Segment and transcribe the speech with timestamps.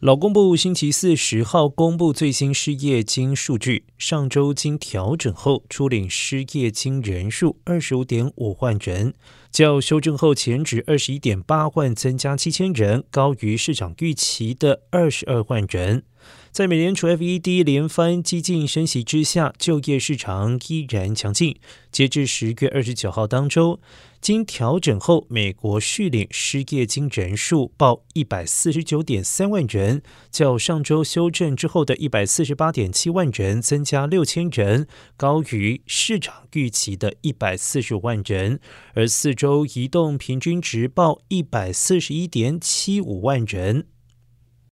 [0.00, 9.12] 劳工部星期四十号公布最新失业金数据，上周经调整后初领失业金人数二十五点五万人，
[9.50, 16.04] 较修正后前值二十一点八万增加七千人，高于市场预期的二十二万人。
[16.50, 21.56] 在美联储 FED 连番激进升息之下，就业市场依然强劲。
[21.92, 23.80] 截至十月二十九号当周，
[24.20, 38.60] 经调整后，美国续领失业金人数报一百四十九点三万人，较上周修正之后的一百四十八点七万人增加六千人，高于市场预期的一百四十万人。
[38.94, 43.86] 而四周移动平均值报一百四十一点七五万人。